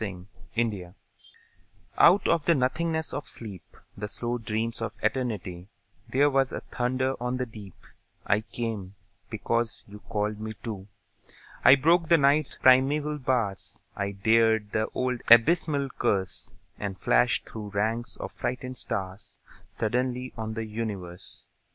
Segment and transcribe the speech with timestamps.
[0.01, 0.25] The
[0.55, 0.95] Call
[1.95, 5.67] Out of the nothingness of sleep, The slow dreams of Eternity,
[6.09, 7.75] There was a thunder on the deep:
[8.25, 8.95] I came,
[9.29, 10.87] because you called to me.
[11.63, 17.69] I broke the Night's primeval bars, I dared the old abysmal curse, And flashed through
[17.69, 19.37] ranks of frightened stars
[19.67, 21.45] Suddenly on the universe!